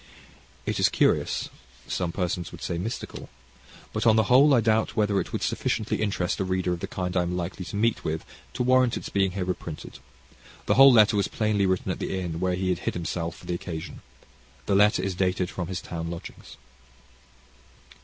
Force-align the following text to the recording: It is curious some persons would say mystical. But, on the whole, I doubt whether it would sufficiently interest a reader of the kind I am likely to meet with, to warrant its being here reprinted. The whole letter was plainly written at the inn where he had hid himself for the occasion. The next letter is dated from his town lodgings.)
It 0.65 0.79
is 0.79 0.89
curious 0.89 1.49
some 1.87 2.11
persons 2.11 2.51
would 2.51 2.63
say 2.63 2.79
mystical. 2.79 3.29
But, 3.93 4.07
on 4.07 4.15
the 4.15 4.23
whole, 4.33 4.51
I 4.55 4.59
doubt 4.59 4.95
whether 4.95 5.21
it 5.21 5.31
would 5.31 5.43
sufficiently 5.43 6.01
interest 6.01 6.39
a 6.39 6.43
reader 6.43 6.73
of 6.73 6.79
the 6.79 6.87
kind 6.87 7.15
I 7.15 7.21
am 7.21 7.37
likely 7.37 7.63
to 7.65 7.75
meet 7.75 8.03
with, 8.03 8.25
to 8.55 8.63
warrant 8.63 8.97
its 8.97 9.09
being 9.09 9.33
here 9.33 9.45
reprinted. 9.45 9.99
The 10.65 10.73
whole 10.73 10.91
letter 10.91 11.15
was 11.15 11.27
plainly 11.27 11.67
written 11.67 11.91
at 11.91 11.99
the 11.99 12.19
inn 12.19 12.39
where 12.39 12.55
he 12.55 12.69
had 12.69 12.79
hid 12.79 12.95
himself 12.95 13.35
for 13.37 13.45
the 13.45 13.53
occasion. 13.53 14.01
The 14.65 14.73
next 14.73 14.97
letter 14.97 15.05
is 15.05 15.13
dated 15.13 15.51
from 15.51 15.67
his 15.67 15.81
town 15.81 16.09
lodgings.) 16.09 16.57